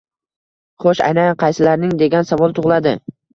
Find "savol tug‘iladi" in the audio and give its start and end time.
2.31-2.97